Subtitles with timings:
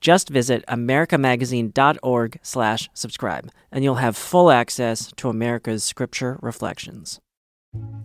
[0.00, 7.20] Just visit americamagazine.org slash subscribe, and you'll have full access to America's Scripture Reflections.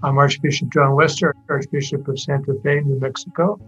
[0.02, 3.60] I'm Archbishop John Wester, Archbishop of Santa Fe, New Mexico.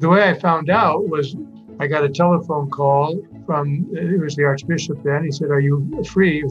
[0.00, 1.36] The way I found out was
[1.80, 5.24] I got a telephone call from, it was the Archbishop then.
[5.24, 6.44] He said, Are you free?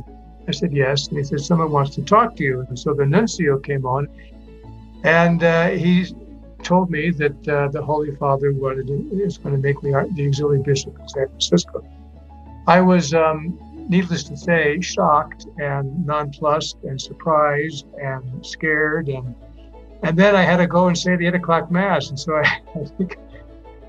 [0.48, 1.08] I said, Yes.
[1.08, 2.66] And he said, Someone wants to talk to you.
[2.68, 4.08] And so the nuncio came on
[5.04, 6.14] and uh, he
[6.64, 10.62] told me that uh, the Holy Father wanted is going to make me the auxiliary
[10.64, 11.86] bishop of San Francisco.
[12.68, 19.10] I was, um, needless to say, shocked and nonplussed and surprised and scared.
[19.10, 19.36] And,
[20.04, 22.10] and then I had to go and say the eight o'clock mass.
[22.10, 22.42] And so I,
[22.76, 23.18] I think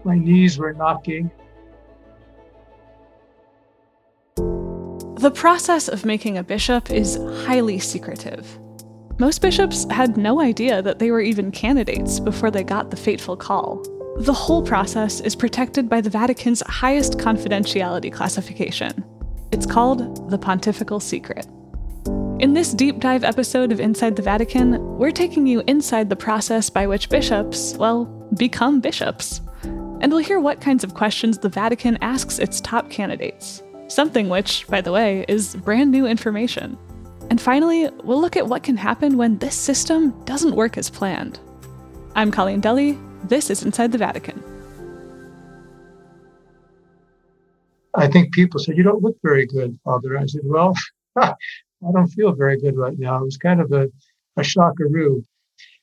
[0.04, 1.30] my knees were knocking.
[4.36, 8.58] The process of making a bishop is highly secretive.
[9.18, 13.36] Most bishops had no idea that they were even candidates before they got the fateful
[13.36, 13.80] call.
[14.16, 19.04] The whole process is protected by the Vatican's highest confidentiality classification.
[19.52, 21.46] It's called the Pontifical Secret.
[22.40, 26.68] In this deep dive episode of Inside the Vatican, we're taking you inside the process
[26.68, 29.40] by which bishops, well, become bishops.
[29.62, 33.62] And we'll hear what kinds of questions the Vatican asks its top candidates.
[33.86, 36.76] Something which, by the way, is brand new information.
[37.30, 41.38] And finally, we'll look at what can happen when this system doesn't work as planned.
[42.14, 42.98] I'm Colleen Dulle.
[43.24, 44.42] This is Inside the Vatican.
[47.94, 50.18] I think people said, You don't look very good, Father.
[50.18, 50.74] I said, Well,
[51.16, 51.34] I
[51.92, 53.18] don't feel very good right now.
[53.18, 53.88] It was kind of a,
[54.36, 55.22] a shockaroo.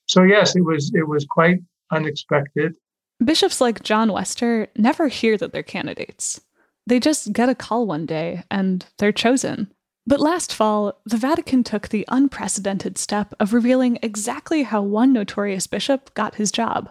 [0.08, 1.60] So yes, it was it was quite
[1.92, 2.76] unexpected.
[3.24, 6.42] Bishops like John Wester never hear that they're candidates.
[6.88, 9.72] They just get a call one day and they're chosen.
[10.08, 15.68] But last fall, the Vatican took the unprecedented step of revealing exactly how one notorious
[15.68, 16.90] bishop got his job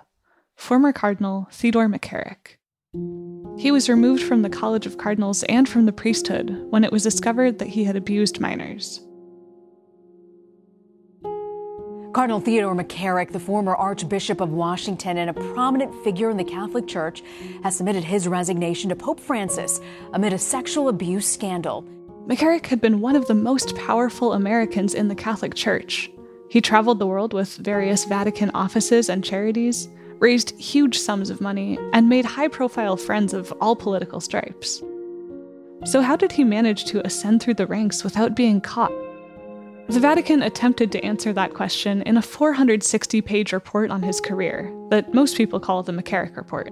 [0.57, 2.59] former Cardinal Theodore McCarrick.
[3.59, 7.03] He was removed from the College of Cardinals and from the priesthood when it was
[7.03, 9.01] discovered that he had abused minors.
[12.13, 16.89] Cardinal Theodore McCarrick, the former Archbishop of Washington and a prominent figure in the Catholic
[16.89, 17.23] Church,
[17.63, 19.81] has submitted his resignation to Pope Francis
[20.13, 21.87] amid a sexual abuse scandal.
[22.27, 26.11] McCarrick had been one of the most powerful Americans in the Catholic Church.
[26.49, 29.89] He traveled the world with various Vatican offices and charities,
[30.19, 34.83] raised huge sums of money, and made high profile friends of all political stripes.
[35.85, 38.93] So, how did he manage to ascend through the ranks without being caught?
[39.89, 44.73] The Vatican attempted to answer that question in a 460 page report on his career
[44.91, 46.71] that most people call the McCarrick Report.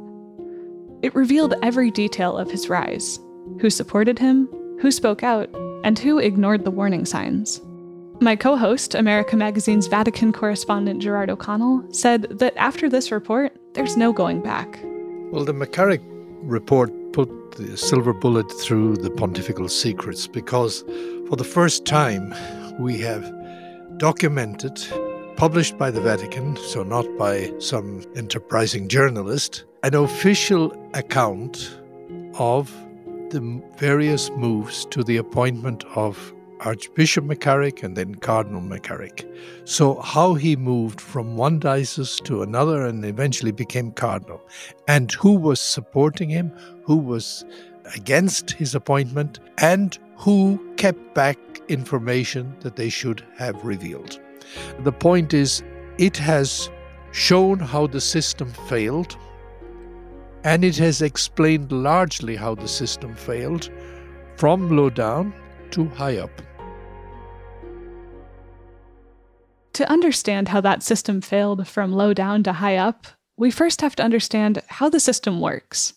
[1.03, 3.19] It revealed every detail of his rise
[3.61, 4.49] who supported him,
[4.81, 5.49] who spoke out,
[5.85, 7.61] and who ignored the warning signs.
[8.21, 13.97] My co host, America Magazine's Vatican correspondent Gerard O'Connell, said that after this report, there's
[13.97, 14.81] no going back.
[15.31, 16.03] Well, the McCarrick
[16.43, 20.83] report put the silver bullet through the pontifical secrets because
[21.29, 22.35] for the first time
[22.81, 23.33] we have
[23.99, 24.81] documented,
[25.37, 31.79] published by the Vatican, so not by some enterprising journalist, an official account
[32.35, 32.73] of
[33.31, 39.25] the various moves to the appointment of Archbishop McCarrick and then Cardinal McCarrick.
[39.65, 44.41] So, how he moved from one diocese to another and eventually became Cardinal,
[44.89, 46.53] and who was supporting him,
[46.83, 47.45] who was
[47.95, 54.19] against his appointment, and who kept back information that they should have revealed.
[54.81, 55.63] The point is,
[55.99, 56.71] it has
[57.13, 59.17] shown how the system failed
[60.45, 63.71] and it has explained largely how the system failed
[64.37, 65.33] from low down
[65.71, 66.31] to high up.
[69.75, 73.95] To understand how that system failed from low down to high up, we first have
[73.97, 75.95] to understand how the system works.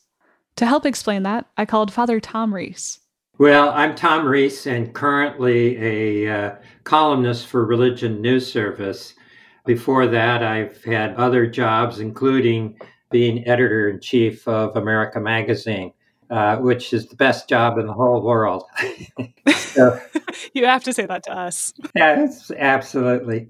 [0.58, 3.00] To help explain that, I called Father Tom Reese.
[3.40, 9.16] Well, I'm Tom Reese and currently a uh, columnist for Religion News Service.
[9.66, 12.78] Before that, I've had other jobs, including
[13.12, 15.94] being editor in chief of America Magazine,
[16.30, 18.64] uh, which is the best job in the whole world.
[19.56, 20.00] so,
[20.54, 21.74] you have to say that to us.
[21.96, 23.50] yes, absolutely.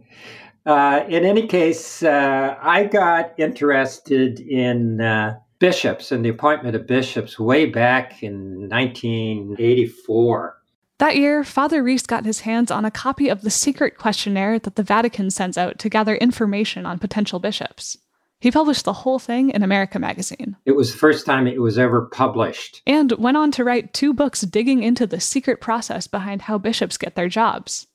[0.65, 6.85] Uh, in any case, uh, I got interested in uh, bishops and the appointment of
[6.87, 10.57] bishops way back in 1984.
[11.01, 14.75] That year, Father Reese got his hands on a copy of the secret questionnaire that
[14.75, 17.97] the Vatican sends out to gather information on potential bishops.
[18.41, 20.57] He published the whole thing in America magazine.
[20.65, 22.81] It was the first time it was ever published.
[22.87, 26.97] And went on to write two books digging into the secret process behind how bishops
[26.97, 27.85] get their jobs.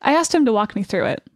[0.00, 1.28] I asked him to walk me through it.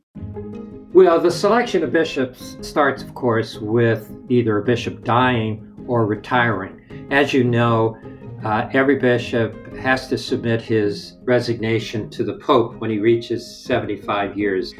[0.94, 6.80] Well, the selection of bishops starts, of course, with either a bishop dying or retiring.
[7.10, 7.98] As you know,
[8.42, 14.38] uh, every bishop has to submit his resignation to the Pope when he reaches 75
[14.38, 14.72] years.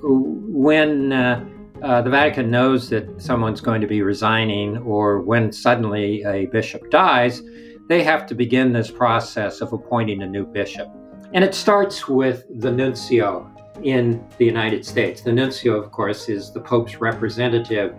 [0.00, 1.44] When uh,
[1.82, 6.90] uh, the Vatican knows that someone's going to be resigning, or when suddenly a bishop
[6.90, 7.42] dies,
[7.88, 10.88] they have to begin this process of appointing a new bishop.
[11.32, 13.50] And it starts with the nuncio
[13.82, 15.20] in the United States.
[15.20, 17.94] The nuncio, of course, is the Pope's representative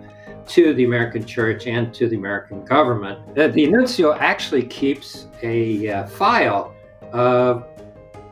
[0.48, 3.38] to the American church and to the American government.
[3.38, 6.74] Uh, the nuncio actually keeps a uh, file
[7.12, 7.69] of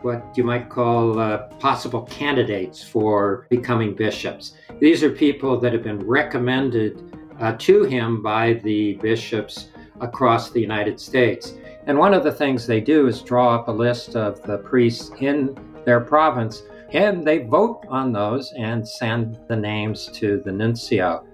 [0.03, 4.55] what you might call uh, possible candidates for becoming bishops.
[4.81, 7.03] These are people that have been recommended
[7.41, 9.69] uh, to him by the bishops
[10.01, 11.55] across the United States.
[11.87, 15.11] And one of the things they do is draw up a list of the priests
[15.21, 16.63] in their province,
[16.93, 21.25] and they vote on those and send the names to the nuncio.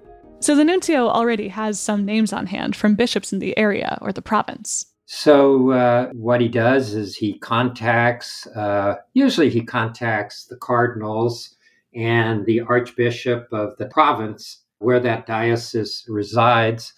[0.41, 4.13] So the nuncio already has some names on hand from bishops in the area or
[4.13, 4.87] the province.
[5.07, 11.57] So uh, what he does is he contacts, uh, usually he contacts the cardinals
[11.95, 16.93] and the archbishop of the province where that diocese resides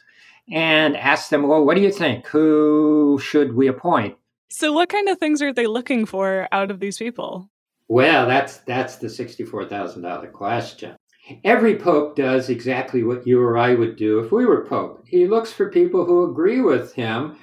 [0.52, 2.26] and asks them, well, what do you think?
[2.28, 4.16] Who should we appoint?
[4.48, 7.50] So what kind of things are they looking for out of these people?
[7.88, 10.96] Well, that's that's the sixty-four thousand dollar question.
[11.44, 15.04] Every pope does exactly what you or I would do if we were pope.
[15.06, 17.36] He looks for people who agree with him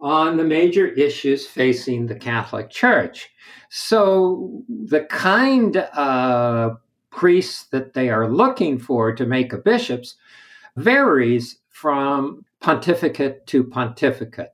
[0.00, 3.30] on the major issues facing the Catholic Church.
[3.68, 6.78] So the kind of
[7.10, 10.16] priests that they are looking for to make a bishops
[10.76, 14.50] varies from pontificate to pontificate.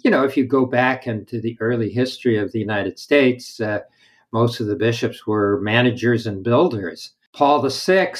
[0.00, 3.80] You know, if you go back into the early history of the United States, uh,
[4.32, 7.12] most of the bishops were managers and builders.
[7.32, 8.14] Paul VI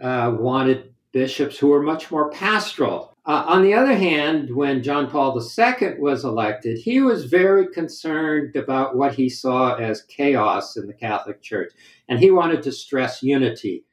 [0.00, 3.16] uh, wanted bishops who were much more pastoral.
[3.28, 8.56] Uh, on the other hand, when John Paul II was elected, he was very concerned
[8.56, 11.70] about what he saw as chaos in the Catholic Church,
[12.08, 13.84] and he wanted to stress unity.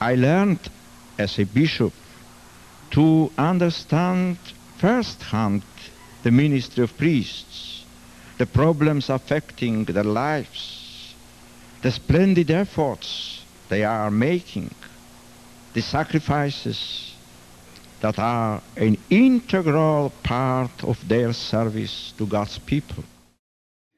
[0.00, 0.70] I learned
[1.18, 1.92] as a bishop
[2.92, 4.38] to understand
[4.78, 5.62] firsthand
[6.22, 7.84] the ministry of priests,
[8.38, 10.84] the problems affecting their lives
[11.82, 14.74] the splendid efforts they are making,
[15.74, 17.13] the sacrifices
[18.04, 23.02] that are an integral part of their service to God's people.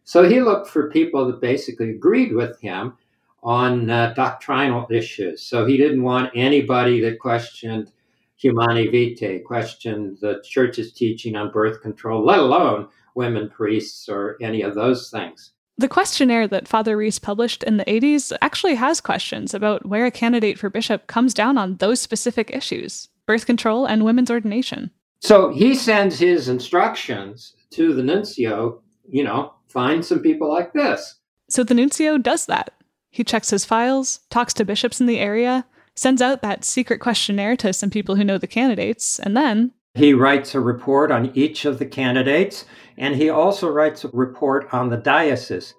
[0.04, 2.96] So he looked for people that basically agreed with him
[3.42, 5.42] on uh, doctrinal issues.
[5.42, 7.90] So he didn't want anybody that questioned
[8.36, 12.86] Humanae Vitae, questioned the church's teaching on birth control, let alone
[13.16, 15.50] women priests or any of those things.
[15.78, 20.12] The questionnaire that Father Reese published in the 80s actually has questions about where a
[20.12, 24.90] candidate for bishop comes down on those specific issues birth control and women's ordination.
[25.20, 31.17] So he sends his instructions to the nuncio, you know, find some people like this.
[31.49, 32.73] So the nuncio does that.
[33.11, 37.56] He checks his files, talks to bishops in the area, sends out that secret questionnaire
[37.56, 41.64] to some people who know the candidates, and then he writes a report on each
[41.64, 42.66] of the candidates,
[42.99, 45.75] and he also writes a report on the diocese.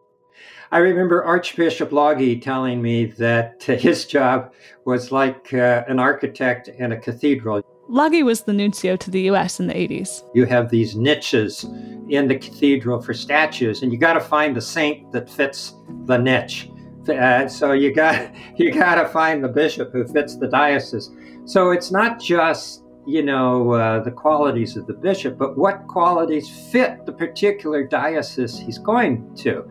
[0.72, 4.54] I remember Archbishop Laghi telling me that his job
[4.86, 7.62] was like uh, an architect in a cathedral.
[7.90, 10.24] Laghi was the nuncio to the US in the 80s.
[10.34, 11.64] You have these niches
[12.10, 15.74] in the cathedral for statues, and you got to find the saint that fits
[16.06, 16.70] the niche.
[17.08, 21.10] Uh, so you got you got to find the bishop who fits the diocese.
[21.46, 26.50] So it's not just you know, uh, the qualities of the bishop, but what qualities
[26.70, 29.66] fit the particular diocese he's going to.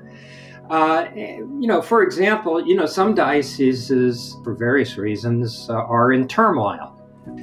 [0.70, 6.26] Uh, you know, for example, you know, some dioceses, for various reasons, uh, are in
[6.26, 6.92] turmoil.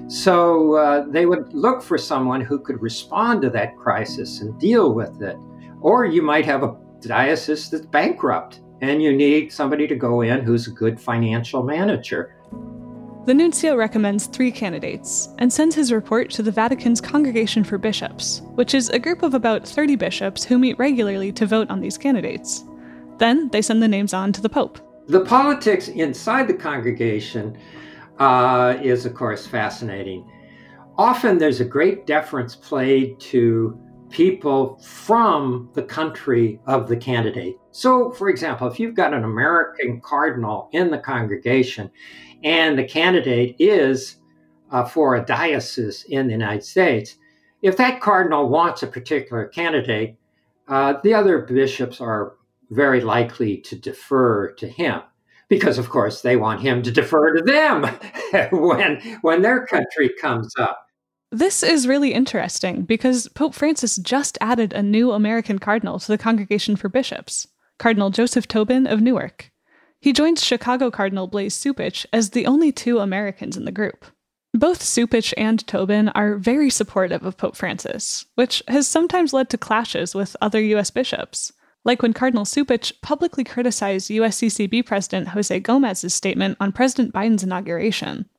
[0.07, 4.93] So uh, they would look for someone who could respond to that crisis and deal
[4.93, 5.37] with it.
[5.81, 10.41] Or you might have a diocese that's bankrupt and you need somebody to go in
[10.41, 12.35] who's a good financial manager.
[13.25, 18.41] The nuncio recommends three candidates and sends his report to the Vatican's Congregation for Bishops,
[18.55, 21.97] which is a group of about 30 bishops who meet regularly to vote on these
[21.97, 22.65] candidates.
[23.23, 24.79] Then they send the names on to the Pope.
[25.07, 27.57] The politics inside the congregation
[28.19, 30.29] uh, is, of course, fascinating.
[30.97, 37.55] Often there's a great deference played to people from the country of the candidate.
[37.71, 41.89] So, for example, if you've got an American cardinal in the congregation
[42.43, 44.17] and the candidate is
[44.69, 47.15] uh, for a diocese in the United States,
[47.61, 50.17] if that cardinal wants a particular candidate,
[50.67, 52.33] uh, the other bishops are
[52.73, 55.01] very likely to defer to him
[55.49, 57.83] because of course they want him to defer to them
[58.51, 60.83] when when their country comes up
[61.33, 66.17] this is really interesting because Pope Francis just added a new American cardinal to the
[66.17, 67.47] Congregation for Bishops,
[67.79, 69.51] Cardinal Joseph Tobin of Newark.
[69.99, 74.05] He joins Chicago Cardinal Blase Cupich as the only two Americans in the group.
[74.53, 79.57] Both Cupich and Tobin are very supportive of Pope Francis, which has sometimes led to
[79.57, 80.91] clashes with other U.S.
[80.91, 81.51] bishops,
[81.85, 88.29] like when Cardinal Cupich publicly criticized USCCB President Jose Gomez's statement on President Biden's inauguration.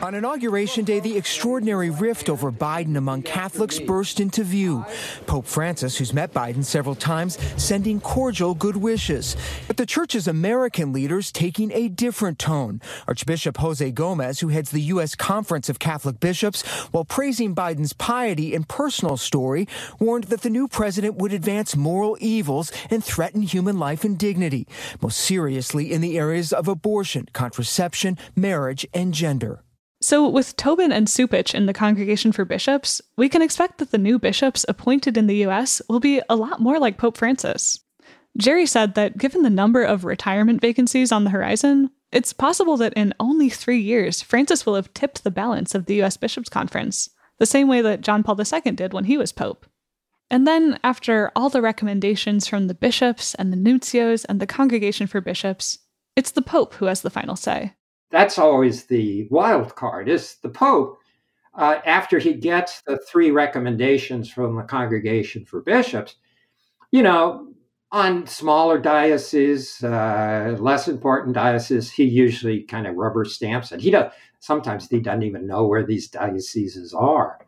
[0.00, 4.86] On Inauguration Day, the extraordinary rift over Biden among Catholics burst into view.
[5.26, 9.36] Pope Francis, who's met Biden several times, sending cordial good wishes.
[9.66, 12.80] But the church's American leaders taking a different tone.
[13.08, 15.16] Archbishop Jose Gomez, who heads the U.S.
[15.16, 16.62] Conference of Catholic Bishops,
[16.92, 19.66] while praising Biden's piety and personal story,
[19.98, 24.68] warned that the new president would advance moral evils and threaten human life and dignity,
[25.02, 29.64] most seriously in the areas of abortion, contraception, marriage, and gender.
[30.08, 33.98] So, with Tobin and Cupich in the Congregation for Bishops, we can expect that the
[33.98, 37.80] new bishops appointed in the US will be a lot more like Pope Francis.
[38.34, 42.94] Jerry said that given the number of retirement vacancies on the horizon, it's possible that
[42.94, 47.10] in only three years, Francis will have tipped the balance of the US Bishops' Conference,
[47.38, 49.66] the same way that John Paul II did when he was Pope.
[50.30, 55.06] And then, after all the recommendations from the bishops and the nuncios and the Congregation
[55.06, 55.80] for Bishops,
[56.16, 57.74] it's the Pope who has the final say
[58.10, 60.98] that's always the wild card is the pope
[61.54, 66.16] uh, after he gets the three recommendations from the congregation for bishops
[66.90, 67.48] you know
[67.90, 73.80] on smaller dioceses uh, less important dioceses he usually kind of rubber stamps it.
[73.80, 77.38] He does sometimes he doesn't even know where these dioceses are.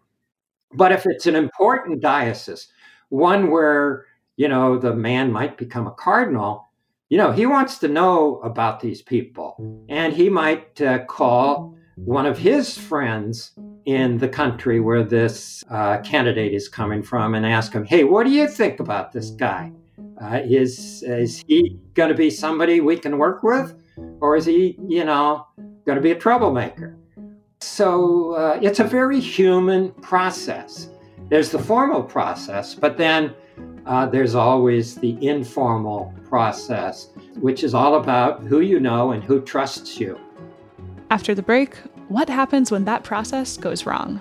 [0.72, 2.68] But if it's an important diocese
[3.10, 6.69] one where you know the man might become a cardinal
[7.10, 9.84] you know, he wants to know about these people.
[9.88, 13.52] And he might uh, call one of his friends
[13.84, 18.24] in the country where this uh, candidate is coming from and ask him, hey, what
[18.24, 19.72] do you think about this guy?
[20.22, 23.74] Uh, is, is he going to be somebody we can work with?
[24.20, 25.46] Or is he, you know,
[25.84, 26.96] going to be a troublemaker?
[27.60, 30.90] So uh, it's a very human process.
[31.28, 33.34] There's the formal process, but then
[33.86, 37.08] uh, there's always the informal process,
[37.40, 40.18] which is all about who you know and who trusts you.
[41.10, 41.76] After the break,
[42.08, 44.20] what happens when that process goes wrong?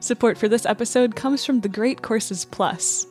[0.00, 3.06] Support for this episode comes from the Great Courses Plus.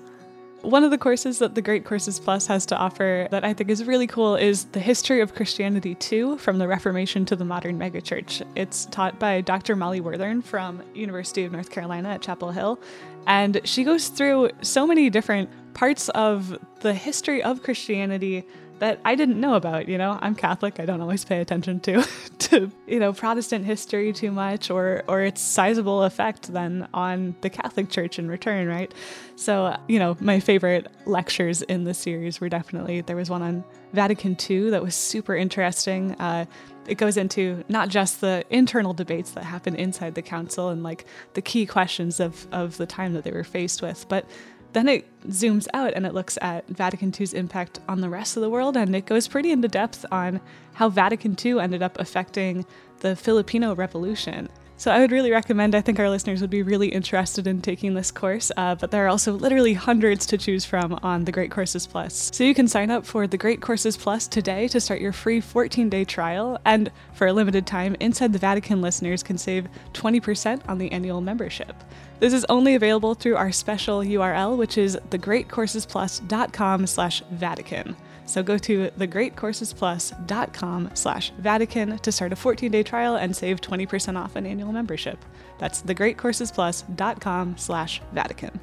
[0.62, 3.70] One of the courses that the Great Courses Plus has to offer that I think
[3.70, 7.80] is really cool is the History of Christianity 2 from the Reformation to the Modern
[7.80, 8.46] Megachurch.
[8.58, 9.78] It's taught by Dr.
[9.78, 12.78] Molly Worthen from University of North Carolina at Chapel Hill,
[13.26, 18.46] and she goes through so many different parts of the history of Christianity
[18.80, 19.88] that I didn't know about.
[19.88, 20.80] You know, I'm Catholic.
[20.80, 22.06] I don't always pay attention to
[22.40, 27.50] to you know Protestant history too much, or or its sizable effect then on the
[27.50, 28.94] Catholic Church in return, right?
[29.36, 33.64] So you know, my favorite lectures in the series were definitely there was one on
[33.94, 36.14] Vatican II that was super interesting.
[36.16, 36.46] Uh,
[36.88, 41.06] it goes into not just the internal debates that happen inside the council and like
[41.34, 44.26] the key questions of of the time that they were faced with, but
[44.74, 48.42] then it zooms out and it looks at Vatican II's impact on the rest of
[48.42, 50.40] the world, and it goes pretty into depth on
[50.74, 52.66] how Vatican II ended up affecting
[53.00, 54.50] the Filipino Revolution.
[54.80, 57.96] So I would really recommend, I think our listeners would be really interested in taking
[57.96, 61.52] this course, uh, but there are also literally hundreds to choose from on the Great
[61.52, 62.30] Courses Plus.
[62.34, 65.42] So you can sign up for the Great Courses Plus today to start your free
[65.42, 70.62] 14 day trial, and for a limited time, Inside the Vatican listeners can save 20%
[70.70, 71.76] on the annual membership.
[72.22, 77.98] This is only available through our special URL, which is thegreatcoursesplus.com slash Vatican.
[78.30, 84.36] So go to thegreatcoursesplus.com slash Vatican to start a 14-day trial and save 20% off
[84.36, 85.26] an annual membership.
[85.58, 88.60] That's thegreatcoursesplus.com slash Vatican.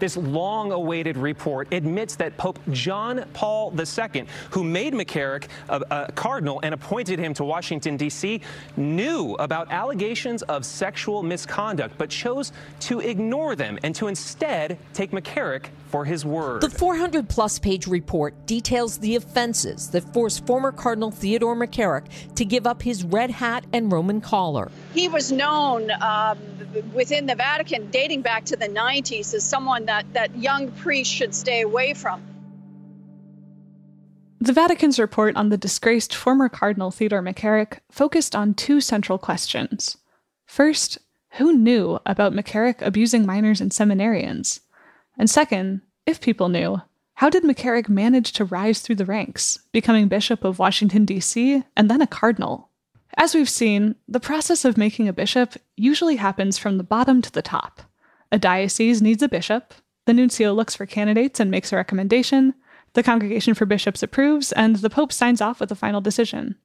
[0.00, 6.12] This long awaited report admits that Pope John Paul II, who made McCarrick a, a
[6.12, 8.40] cardinal and appointed him to Washington, D.C.,
[8.78, 15.10] knew about allegations of sexual misconduct, but chose to ignore them and to instead take
[15.10, 16.62] McCarrick for his word.
[16.62, 22.04] The 400 plus page report details the offenses that forced former Cardinal Theodore McCarrick
[22.36, 24.70] to give up his red hat and Roman collar.
[24.94, 26.38] He was known um,
[26.94, 31.34] within the Vatican dating back to the 90s as someone that, that young priests should
[31.34, 32.22] stay away from.
[34.40, 39.98] The Vatican's report on the disgraced former Cardinal Theodore McCarrick focused on two central questions.
[40.46, 40.98] First,
[41.32, 44.60] who knew about McCarrick abusing minors and seminarians?
[45.18, 46.80] And second, if people knew,
[47.14, 51.90] how did McCarrick manage to rise through the ranks, becoming Bishop of Washington, D.C., and
[51.90, 52.70] then a cardinal?
[53.16, 57.32] As we've seen, the process of making a bishop usually happens from the bottom to
[57.32, 57.82] the top.
[58.32, 59.74] A diocese needs a bishop,
[60.06, 62.54] the nuncio looks for candidates and makes a recommendation,
[62.94, 66.56] the Congregation for Bishops approves, and the Pope signs off with a final decision.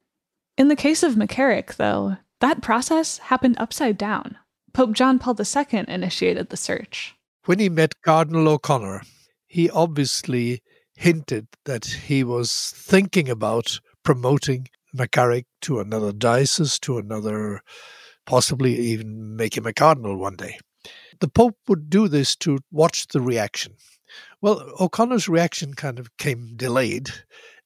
[0.57, 4.37] In the case of McCarrick, though, that process happened upside down.
[4.73, 7.15] Pope John Paul II initiated the search.
[7.45, 9.03] When he met Cardinal O'Connor,
[9.47, 10.61] he obviously
[10.95, 17.61] hinted that he was thinking about promoting McCarrick to another diocese, to another,
[18.25, 20.57] possibly even make him a cardinal one day.
[21.19, 23.74] The Pope would do this to watch the reaction.
[24.41, 27.10] Well, O'Connor's reaction kind of came delayed,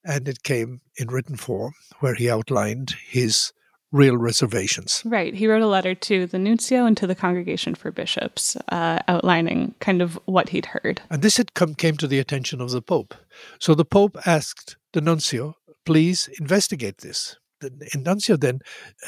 [0.04, 3.52] and it came in written form, where he outlined his
[3.92, 5.02] real reservations.
[5.04, 5.34] Right.
[5.34, 9.74] He wrote a letter to the nuncio and to the Congregation for Bishops, uh, outlining
[9.80, 11.02] kind of what he'd heard.
[11.10, 13.14] And this had come came to the attention of the Pope.
[13.58, 18.60] So the Pope asked the nuncio, "Please investigate this." The nuncio then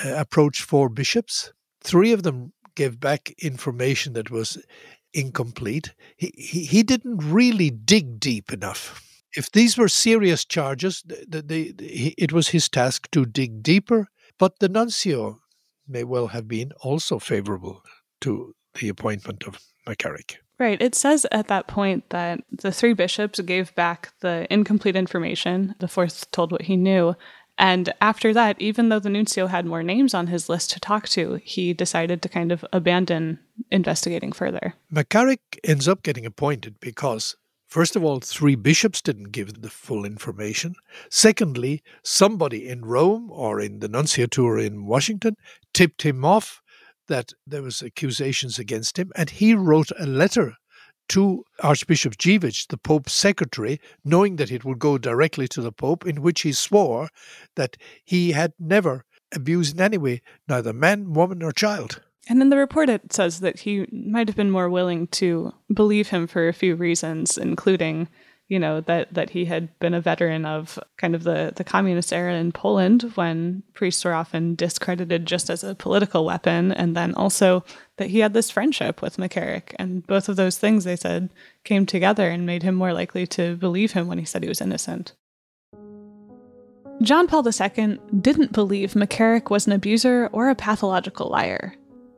[0.05, 1.53] uh, approached four bishops.
[1.81, 4.63] Three of them gave back information that was
[5.15, 5.95] incomplete.
[6.17, 9.03] He, he, he didn't really dig deep enough.
[9.35, 14.09] If these were serious charges, the, the, the, it was his task to dig deeper
[14.43, 15.39] but the nuncio
[15.87, 17.81] may well have been also favorable
[18.23, 20.37] to the appointment of McCarrick.
[20.59, 20.83] Right.
[20.83, 25.77] It says at that point that the three bishops gave back the incomplete information.
[25.79, 27.15] The fourth told what he knew.
[27.59, 31.09] And after that, even though the nuncio had more names on his list to talk
[31.11, 33.39] to, he decided to kind of abandon
[33.71, 34.75] investigating further.
[34.93, 37.37] McCarrick ends up getting appointed because
[37.73, 40.75] First of all, three bishops didn't give the full information.
[41.09, 45.37] Secondly, somebody in Rome or in the nunciature in Washington
[45.73, 46.61] tipped him off
[47.09, 50.57] that there was accusations against him, and he wrote a letter
[51.13, 56.07] to Archbishop Dziwisz, the Pope's secretary, knowing that it would go directly to the Pope,
[56.07, 57.11] in which he swore
[57.55, 62.01] that he had never abused in any way neither man, woman, or child.
[62.31, 66.09] And in the report, it says that he might have been more willing to believe
[66.09, 68.09] him for a few reasons, including,
[68.53, 72.13] you know, that that he had been a veteran of kind of the the communist
[72.13, 77.15] era in Poland when priests were often discredited just as a political weapon, and then
[77.15, 77.65] also
[77.97, 81.31] that he had this friendship with McCarrick, and both of those things they said
[81.65, 84.61] came together and made him more likely to believe him when he said he was
[84.61, 85.15] innocent.
[87.01, 91.75] John Paul II didn't believe McCarrick was an abuser or a pathological liar.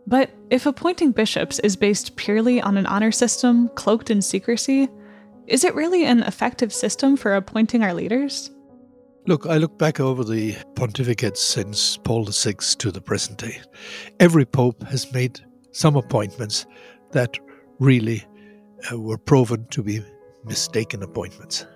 [0.09, 4.89] But if appointing bishops is based purely on an honor system cloaked in secrecy,
[5.47, 8.51] is it really an effective system for appointing our leaders?
[9.27, 13.61] Look, I look back over the pontificates since Paul VI to the present day.
[14.21, 15.41] Every pope has made
[15.73, 16.67] some appointments
[17.13, 17.39] that
[17.79, 18.25] really
[18.93, 20.03] uh, were proven to be
[20.45, 21.67] mistaken appointments.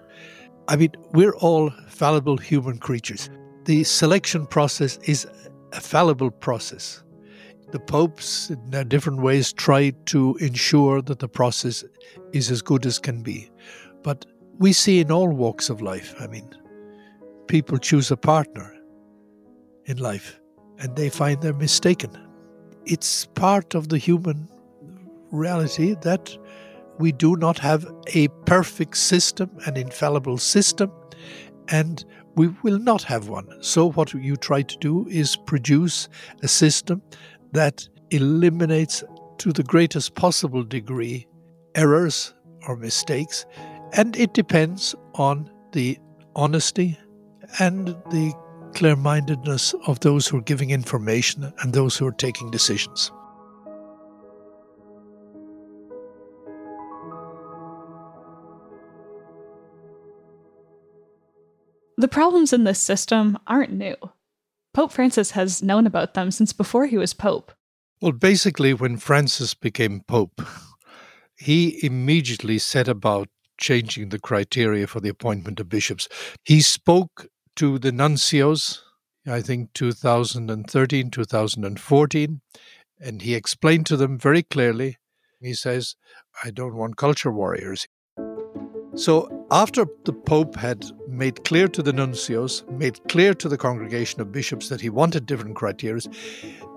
[0.69, 3.31] I mean, we're all fallible human creatures.
[3.65, 5.27] The selection process is
[5.73, 7.03] a fallible process.
[7.71, 11.85] The popes, in different ways, try to ensure that the process
[12.33, 13.51] is as good as can be.
[14.09, 14.25] But
[14.59, 16.49] we see in all walks of life, I mean,
[17.47, 18.75] people choose a partner
[19.85, 20.41] in life
[20.79, 22.17] and they find they're mistaken.
[22.87, 24.49] It's part of the human
[25.31, 26.35] reality that
[26.99, 30.91] we do not have a perfect system, an infallible system,
[31.69, 32.03] and
[32.35, 33.63] we will not have one.
[33.63, 36.09] So, what you try to do is produce
[36.43, 37.03] a system
[37.53, 39.05] that eliminates
[39.37, 41.27] to the greatest possible degree
[41.75, 42.33] errors
[42.67, 43.45] or mistakes,
[43.93, 45.99] and it depends on the
[46.37, 46.99] honesty
[47.59, 48.33] and the
[48.75, 53.11] clear mindedness of those who are giving information and those who are taking decisions.
[61.97, 63.97] The problems in this system aren't new.
[64.73, 67.51] Pope Francis has known about them since before he was Pope.
[68.01, 70.41] Well, basically, when Francis became Pope,
[71.37, 76.09] he immediately set about changing the criteria for the appointment of bishops.
[76.45, 78.81] He spoke to the nuncios,
[79.27, 82.41] I think 2013, 2014,
[83.01, 84.97] and he explained to them very clearly.
[85.41, 85.95] He says,
[86.43, 87.87] I don't want culture warriors.
[88.95, 94.21] So, after the Pope had made clear to the nuncios, made clear to the congregation
[94.21, 96.03] of bishops that he wanted different criteria,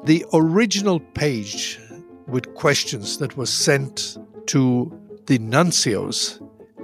[0.03, 1.79] the original page
[2.27, 4.17] with questions that was sent
[4.47, 4.91] to
[5.25, 6.39] the nuncios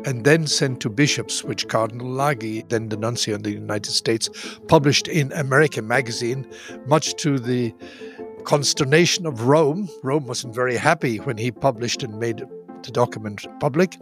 [0.08, 4.30] and then sent to bishops, which Cardinal Laghi, then the nuncio in the United States,
[4.70, 6.50] published in American Magazine,
[6.86, 7.74] much to the
[8.46, 9.90] consternation of Rome.
[10.04, 12.42] Rome wasn't very happy when he published and made
[12.84, 13.98] the document public.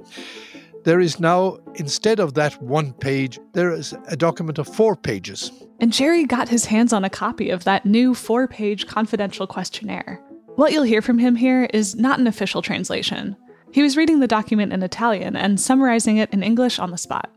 [0.83, 5.51] There is now, instead of that one page, there is a document of four pages.
[5.79, 10.21] And Jerry got his hands on a copy of that new four page confidential questionnaire.
[10.55, 13.35] What you'll hear from him here is not an official translation.
[13.75, 17.29] He was reading the document in Italian and summarizing it in English on the spot.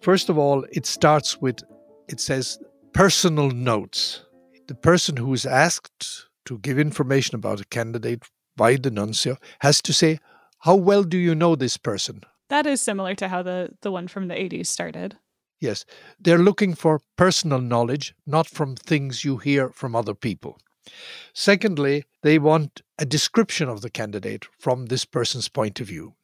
[0.00, 1.62] First of all, it starts with
[2.08, 2.58] it says
[2.92, 4.24] personal notes.
[4.66, 8.24] The person who is asked to give information about a candidate
[8.56, 10.18] by the nuncio has to say,
[10.58, 12.22] How well do you know this person?
[12.48, 15.16] That is similar to how the, the one from the 80s started.
[15.60, 15.84] Yes.
[16.18, 20.58] They're looking for personal knowledge, not from things you hear from other people.
[21.34, 26.14] Secondly, they want a description of the candidate from this person's point of view.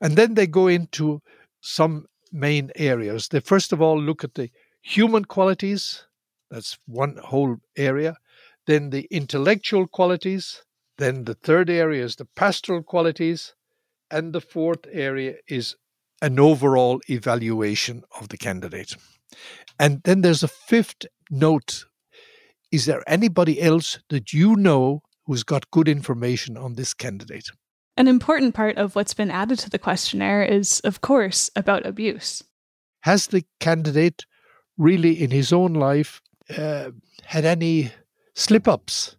[0.00, 1.22] And then they go into
[1.60, 3.28] some main areas.
[3.28, 4.50] They first of all look at the
[4.82, 6.04] human qualities,
[6.50, 8.16] that's one whole area,
[8.66, 10.62] then the intellectual qualities,
[10.98, 13.54] then the third area is the pastoral qualities,
[14.10, 15.76] and the fourth area is
[16.22, 18.94] an overall evaluation of the candidate.
[19.78, 21.86] And then there's a fifth note
[22.70, 27.46] is there anybody else that you know who's got good information on this candidate?
[27.96, 32.42] An important part of what's been added to the questionnaire is, of course, about abuse.
[33.02, 34.26] Has the candidate
[34.76, 36.20] really in his own life
[36.58, 36.90] uh,
[37.26, 37.92] had any
[38.34, 39.14] slip ups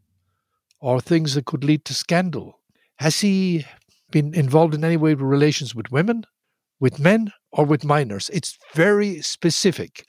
[0.82, 2.60] or things that could lead to scandal?
[3.00, 3.66] Has he
[4.12, 6.26] been involved in any way with relations with women,
[6.82, 8.30] with men, or with minors?
[8.34, 10.06] It's very specific.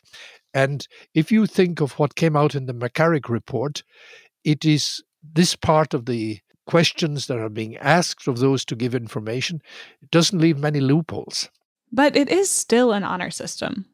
[0.52, 0.84] And
[1.14, 3.84] if you think of what came out in the McCarrick report,
[4.42, 8.94] it is this part of the questions that are being asked of those to give
[8.94, 9.60] information
[10.00, 11.50] it doesn't leave many loopholes.
[11.90, 13.86] But it is still an honor system.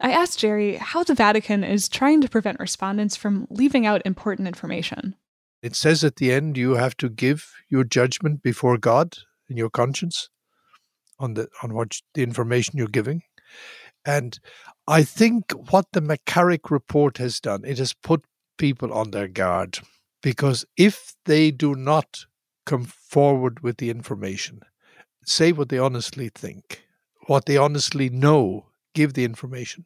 [0.00, 4.48] I asked Jerry how the Vatican is trying to prevent respondents from leaving out important
[4.48, 5.14] information.
[5.62, 9.16] It says at the end you have to give your judgment before God
[9.48, 10.28] and your conscience
[11.18, 13.22] on the on what the information you're giving.
[14.04, 14.38] And
[14.86, 18.24] I think what the McCarrick report has done, it has put
[18.58, 19.78] people on their guard
[20.22, 22.24] because if they do not
[22.64, 24.60] come forward with the information,
[25.24, 26.84] say what they honestly think,
[27.26, 29.84] what they honestly know, give the information,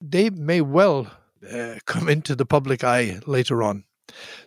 [0.00, 1.10] they may well
[1.50, 3.84] uh, come into the public eye later on.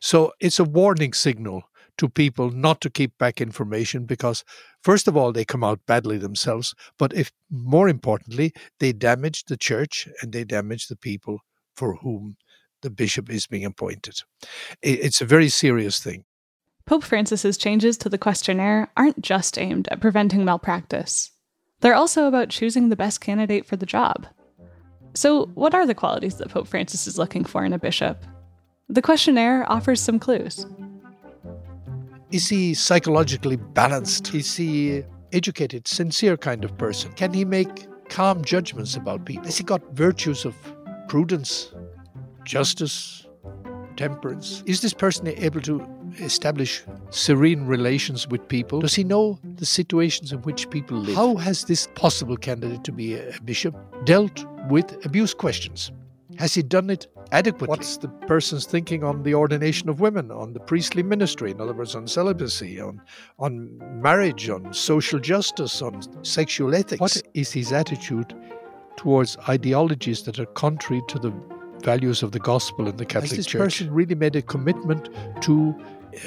[0.01, 1.63] So it's a warning signal
[1.97, 4.43] to people not to keep back information because
[4.83, 9.57] first of all they come out badly themselves but if more importantly they damage the
[9.57, 11.39] church and they damage the people
[11.75, 12.35] for whom
[12.81, 14.21] the bishop is being appointed.
[14.81, 16.25] It's a very serious thing.
[16.85, 21.31] Pope francis's changes to the questionnaire aren't just aimed at preventing malpractice.
[21.81, 24.27] They're also about choosing the best candidate for the job.
[25.13, 28.23] So what are the qualities that pope francis is looking for in a bishop?
[28.87, 30.65] The questionnaire offers some clues.
[32.31, 34.33] Is he psychologically balanced?
[34.35, 37.11] Is he educated, sincere kind of person?
[37.13, 39.45] Can he make calm judgments about people?
[39.45, 40.55] Has he got virtues of
[41.07, 41.71] prudence,
[42.45, 43.27] justice,
[43.97, 44.63] temperance?
[44.65, 45.85] Is this person able to
[46.19, 48.79] establish serene relations with people?
[48.79, 51.15] Does he know the situations in which people live?
[51.15, 55.91] How has this possible candidate to be a bishop dealt with abuse questions?
[56.37, 57.67] Has he done it adequately?
[57.67, 61.73] What's the person's thinking on the ordination of women, on the priestly ministry, in other
[61.73, 63.01] words, on celibacy, on,
[63.39, 66.99] on marriage, on social justice, on sexual ethics?
[66.99, 68.35] What is his attitude
[68.97, 71.31] towards ideologies that are contrary to the
[71.85, 73.37] values of the gospel and the Catholic Church.
[73.37, 73.61] Has this Church?
[73.61, 75.09] person really made a commitment
[75.41, 75.75] to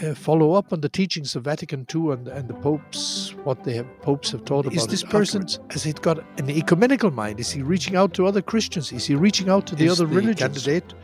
[0.03, 3.85] uh, follow up on the teachings of Vatican II and, and the popes, what the
[4.03, 4.77] popes have taught about.
[4.77, 7.41] Is this person has he got an ecumenical mind?
[7.41, 8.93] Is he reaching out to other Christians?
[8.93, 10.65] Is he reaching out to the Is other the religions?
[10.65, 10.95] Candidate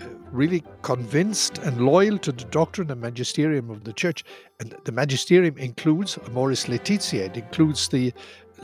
[0.00, 4.24] uh, really convinced and loyal to the doctrine and magisterium of the Church,
[4.60, 7.26] and the magisterium includes Amoris Laetitia.
[7.26, 8.12] It includes the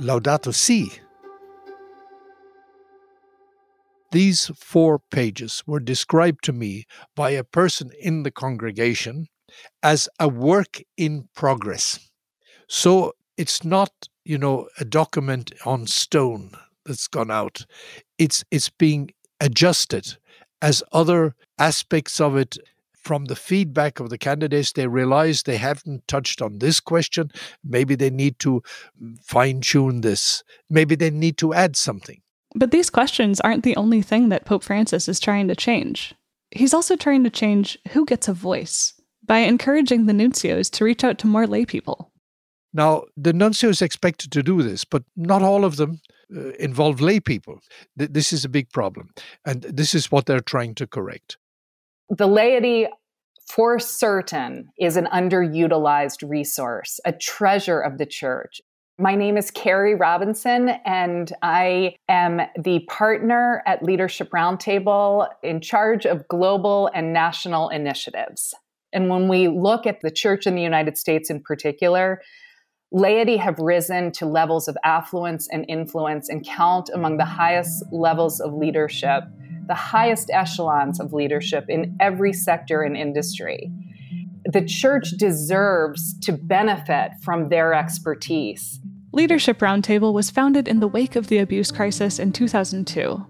[0.01, 0.93] Laudato Si.
[4.15, 6.85] These four pages were described to me
[7.17, 9.27] by a person in the congregation
[9.83, 11.99] as a work in progress.
[12.69, 13.91] So it's not,
[14.25, 16.53] you know, a document on stone
[16.87, 17.67] that's gone out.
[18.17, 20.17] It's it's being adjusted
[20.63, 22.57] as other aspects of it
[22.93, 27.31] from the feedback of the candidates they realize they haven't touched on this question
[27.65, 28.63] maybe they need to
[29.21, 32.23] fine tune this maybe they need to add something
[32.55, 36.15] but these questions aren't the only thing that Pope Francis is trying to change.
[36.51, 38.95] He's also trying to change who gets a voice
[39.27, 42.13] by encouraging the nuncios to reach out to more lay people.
[42.73, 46.01] Now, the nuncio is expected to do this, but not all of them
[46.35, 47.61] uh, involve lay people.
[47.99, 49.11] Th- this is a big problem,
[49.47, 51.39] and this is what they're trying to correct.
[52.09, 52.89] The laity,
[53.47, 58.61] for certain, is an underutilized resource, a treasure of the church.
[58.99, 66.07] My name is Kerry Robinson, and I am the partner at Leadership Roundtable in charge
[66.07, 68.55] of global and national initiatives.
[68.93, 72.23] And when we look at the church in the United States in particular,
[72.93, 78.39] laity have risen to levels of affluence and influence and count among the highest levels
[78.39, 79.25] of leadership,
[79.67, 83.73] the highest echelons of leadership in every sector and industry
[84.53, 88.81] the church deserves to benefit from their expertise.
[89.15, 93.25] Leadership Roundtable was founded in the wake of the abuse crisis in 2002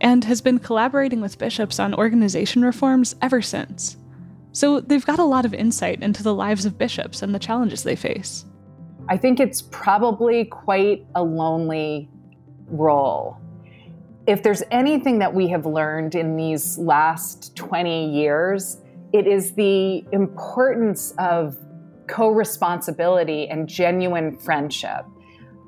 [0.00, 3.98] and has been collaborating with bishops on organization reforms ever since.
[4.52, 7.82] So they've got a lot of insight into the lives of bishops and the challenges
[7.82, 8.46] they face.
[9.10, 12.08] I think it's probably quite a lonely
[12.68, 13.36] role.
[14.26, 18.78] If there's anything that we have learned in these last 20 years,
[19.12, 21.58] it is the importance of
[22.08, 25.04] co responsibility and genuine friendship,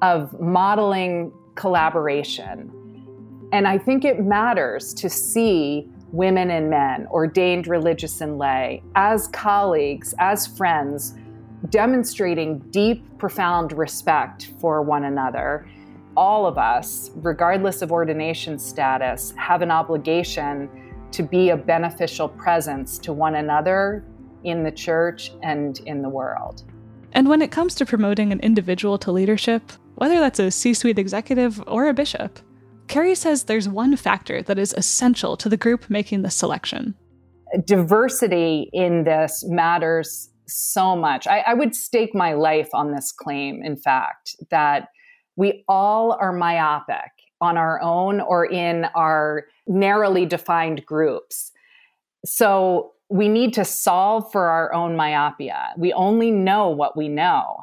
[0.03, 2.73] of modeling collaboration.
[3.53, 9.29] And I think it matters to see women and men, ordained religious and lay, as
[9.29, 11.15] colleagues, as friends,
[11.71, 15.69] demonstrating deep, profound respect for one another.
[16.17, 20.69] All of us, regardless of ordination status, have an obligation
[21.11, 24.05] to be a beneficial presence to one another
[24.45, 26.63] in the church and in the world.
[27.13, 30.99] And when it comes to promoting an individual to leadership, whether that's a C suite
[30.99, 32.39] executive or a bishop,
[32.87, 36.95] Kerry says there's one factor that is essential to the group making the selection.
[37.65, 41.27] Diversity in this matters so much.
[41.27, 44.89] I, I would stake my life on this claim, in fact, that
[45.37, 51.53] we all are myopic on our own or in our narrowly defined groups.
[52.25, 55.71] So we need to solve for our own myopia.
[55.77, 57.59] We only know what we know.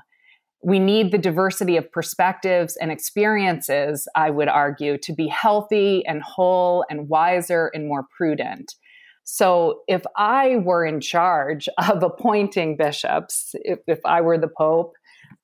[0.65, 6.23] We need the diversity of perspectives and experiences, I would argue, to be healthy and
[6.23, 8.73] whole and wiser and more prudent.
[9.25, 14.93] So, if I were in charge of appointing bishops, if, if I were the Pope,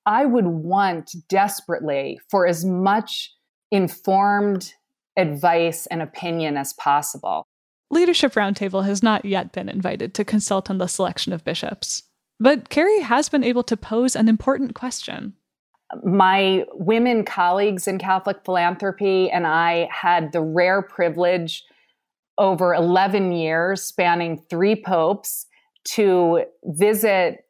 [0.06, 3.30] I would want desperately for as much
[3.70, 4.74] informed
[5.16, 7.46] advice and opinion as possible.
[7.92, 12.02] Leadership Roundtable has not yet been invited to consult on the selection of bishops,
[12.42, 15.34] but Kerry has been able to pose an important question.
[16.02, 21.64] My women colleagues in Catholic philanthropy and I had the rare privilege
[22.38, 25.46] over 11 years, spanning three popes,
[25.84, 27.44] to visit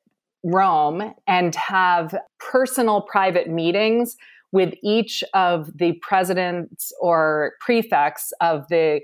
[0.44, 4.16] Rome and have personal private meetings
[4.50, 9.00] with each of the presidents or prefects of the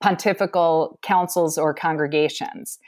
[0.00, 2.78] pontifical councils or congregations.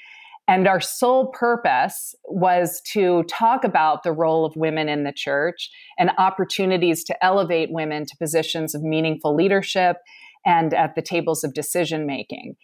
[0.53, 5.71] And our sole purpose was to talk about the role of women in the church
[5.99, 9.97] and opportunities to elevate women to positions of meaningful leadership
[10.45, 12.57] and at the tables of decision making.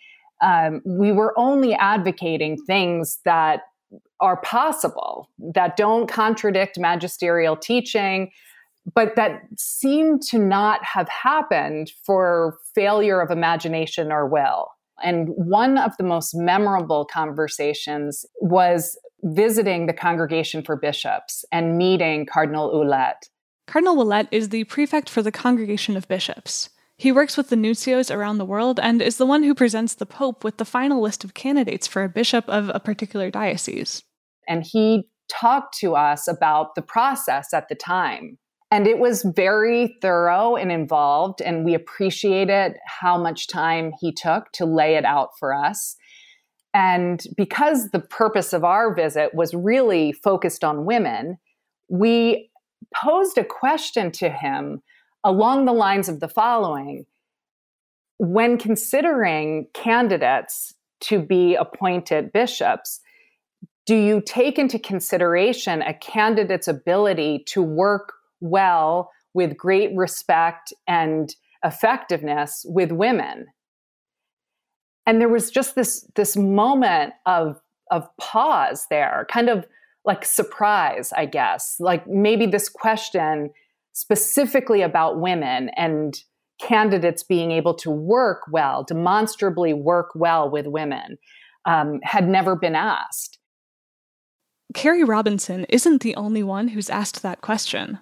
[0.42, 3.62] Um, we were only advocating things that
[4.20, 8.30] are possible, that don't contradict magisterial teaching,
[8.94, 14.68] but that seem to not have happened for failure of imagination or will.
[15.02, 22.26] And one of the most memorable conversations was visiting the Congregation for Bishops and meeting
[22.26, 23.28] Cardinal Ouellet.
[23.66, 26.70] Cardinal Ouellet is the prefect for the Congregation of Bishops.
[26.96, 30.06] He works with the nuncios around the world and is the one who presents the
[30.06, 34.02] Pope with the final list of candidates for a bishop of a particular diocese.
[34.48, 38.38] And he talked to us about the process at the time
[38.70, 44.52] and it was very thorough and involved, and we appreciated how much time he took
[44.52, 45.96] to lay it out for us.
[46.74, 51.38] And because the purpose of our visit was really focused on women,
[51.88, 52.50] we
[52.94, 54.82] posed a question to him
[55.24, 57.06] along the lines of the following
[58.18, 63.00] When considering candidates to be appointed bishops,
[63.86, 71.34] do you take into consideration a candidate's ability to work well with great respect and
[71.64, 73.46] effectiveness with women?
[75.06, 79.66] And there was just this, this moment of, of pause there, kind of
[80.04, 81.76] like surprise, I guess.
[81.80, 83.50] Like maybe this question
[83.92, 86.22] specifically about women and
[86.60, 91.18] candidates being able to work well, demonstrably work well with women,
[91.64, 93.38] um, had never been asked.
[94.74, 97.98] Kerry Robinson isn't the only one who's asked that question.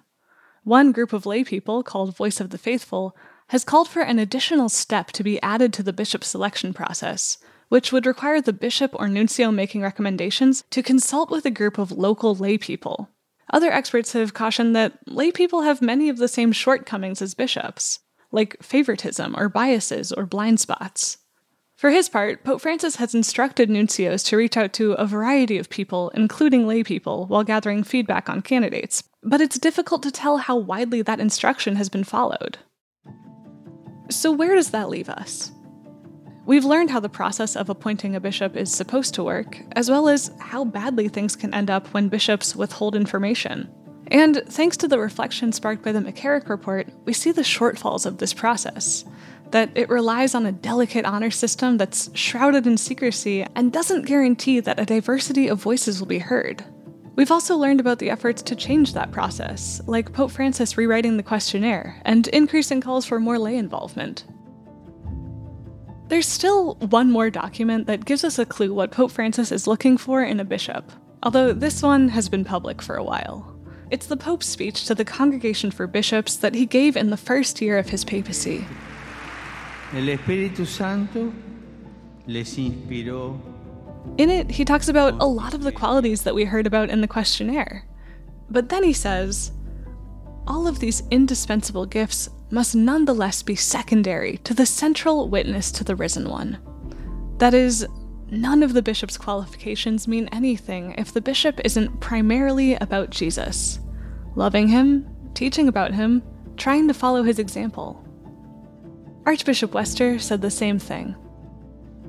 [0.67, 3.15] One group of laypeople, called Voice of the Faithful,
[3.51, 7.37] has called for an additional step to be added to the bishop selection process,
[7.69, 11.93] which would require the bishop or nuncio making recommendations to consult with a group of
[11.93, 13.07] local laypeople.
[13.53, 18.01] Other experts have cautioned that laypeople have many of the same shortcomings as bishops,
[18.33, 21.19] like favoritism or biases or blind spots.
[21.77, 25.69] For his part, Pope Francis has instructed nuncios to reach out to a variety of
[25.69, 31.03] people, including laypeople, while gathering feedback on candidates, but it's difficult to tell how widely
[31.03, 32.57] that instruction has been followed.
[34.09, 35.51] So, where does that leave us?
[36.47, 40.09] We've learned how the process of appointing a bishop is supposed to work, as well
[40.09, 43.69] as how badly things can end up when bishops withhold information.
[44.07, 48.17] And thanks to the reflection sparked by the McCarrick report, we see the shortfalls of
[48.17, 49.05] this process
[49.51, 54.59] that it relies on a delicate honor system that's shrouded in secrecy and doesn't guarantee
[54.59, 56.63] that a diversity of voices will be heard.
[57.15, 61.23] We've also learned about the efforts to change that process, like Pope Francis rewriting the
[61.23, 64.25] questionnaire and increasing calls for more lay involvement.
[66.09, 69.97] There's still one more document that gives us a clue what Pope Francis is looking
[69.97, 70.91] for in a bishop,
[71.23, 73.53] although this one has been public for a while.
[73.89, 77.61] It's the Pope's speech to the Congregation for Bishops that he gave in the first
[77.61, 78.65] year of his papacy.
[79.93, 81.31] El Espíritu Santo
[82.27, 83.39] les inspiró.
[84.17, 87.01] In it, he talks about a lot of the qualities that we heard about in
[87.01, 87.85] the questionnaire.
[88.49, 89.51] But then he says,
[90.45, 95.95] all of these indispensable gifts must nonetheless be secondary to the central witness to the
[95.95, 96.57] risen one.
[97.37, 97.85] That is,
[98.29, 103.79] none of the bishop's qualifications mean anything if the bishop isn't primarily about Jesus,
[104.35, 106.23] loving him, teaching about him,
[106.55, 108.06] trying to follow his example.
[109.27, 111.13] Archbishop Wester said the same thing.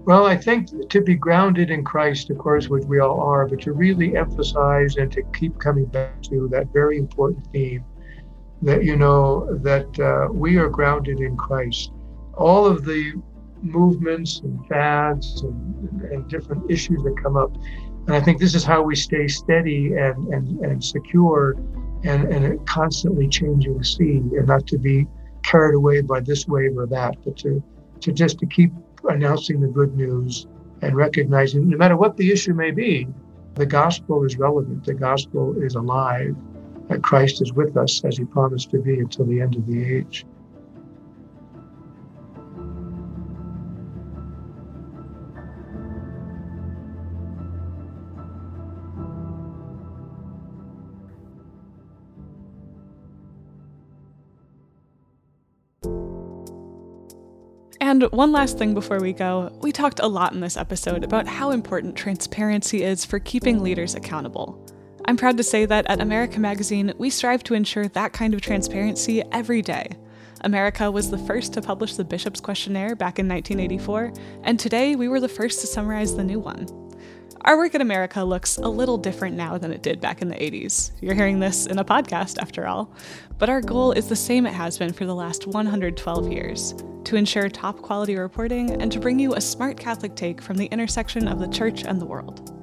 [0.05, 3.61] Well, I think to be grounded in Christ, of course, which we all are, but
[3.63, 7.85] to really emphasize and to keep coming back to that very important theme
[8.63, 11.91] that, you know, that uh, we are grounded in Christ.
[12.35, 13.15] All of the
[13.63, 17.53] movements and fads and, and different issues that come up.
[18.07, 21.57] And I think this is how we stay steady and, and, and secure
[22.05, 25.09] and, and a constantly changing sea and not to be
[25.49, 27.63] carried away by this wave or that, but to,
[28.01, 28.73] to just to keep
[29.09, 30.47] announcing the good news
[30.83, 33.09] and recognizing no matter what the issue may be,
[33.55, 36.37] the gospel is relevant, the gospel is alive,
[36.89, 39.97] that Christ is with us as he promised to be until the end of the
[39.97, 40.27] age.
[57.81, 61.29] And one last thing before we go we talked a lot in this episode about
[61.29, 64.61] how important transparency is for keeping leaders accountable.
[65.05, 68.41] I'm proud to say that at America Magazine, we strive to ensure that kind of
[68.41, 69.89] transparency every day.
[70.43, 74.13] America was the first to publish the Bishop's Questionnaire back in 1984,
[74.43, 76.88] and today we were the first to summarize the new one.
[77.43, 80.35] Our work in America looks a little different now than it did back in the
[80.35, 80.91] 80s.
[81.01, 82.93] You're hearing this in a podcast, after all.
[83.39, 86.75] But our goal is the same it has been for the last 112 years
[87.05, 90.67] to ensure top quality reporting and to bring you a smart Catholic take from the
[90.67, 92.55] intersection of the church and the world.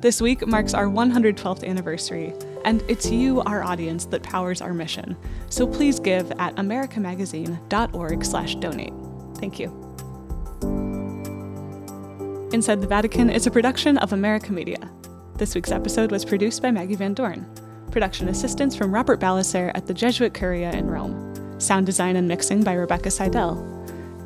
[0.00, 5.16] This week marks our 112th anniversary, and it's you, our audience, that powers our mission.
[5.50, 8.92] So please give at americamagazine.org/donate.
[9.38, 9.85] Thank you.
[12.56, 14.78] Inside the Vatican is a production of America Media.
[15.34, 17.44] This week's episode was produced by Maggi Van Dorn.
[17.90, 21.60] Production assistance from Robert Ballecer at the Jesuit Curia in Rome.
[21.60, 23.62] Sound design and mixing by Rebecca Seidel.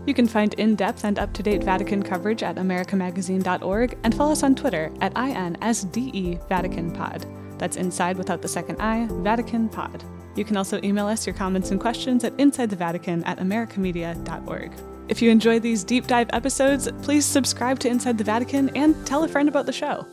[0.07, 4.31] You can find in depth and up to date Vatican coverage at americamagazine.org and follow
[4.31, 7.27] us on Twitter at INSDE Vatican Pod.
[7.59, 10.05] That's inside without the second I, Vatican Pod.
[10.37, 14.73] You can also email us your comments and questions at insidethevatican at americamedia.org.
[15.09, 19.25] If you enjoy these deep dive episodes, please subscribe to Inside the Vatican and tell
[19.25, 20.07] a friend about the show.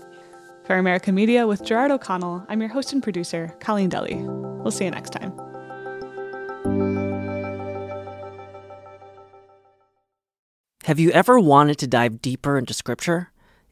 [0.66, 4.26] For America Media with Gerard O'Connell, I'm your host and producer, Colleen Dulle.
[4.64, 5.32] We'll see you next time.
[10.84, 13.32] Have you ever wanted to dive deeper into Scripture?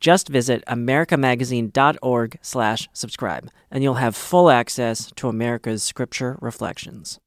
[0.00, 7.18] Just visit americamagazine.org slash subscribe, and you'll have full access to America's Scripture Reflections.